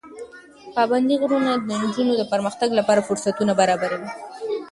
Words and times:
پابندي 0.75 1.15
غرونه 1.21 1.51
د 1.57 1.69
نجونو 1.81 2.13
د 2.17 2.23
پرمختګ 2.33 2.69
لپاره 2.79 3.05
فرصتونه 3.07 3.51
برابروي. 3.61 4.09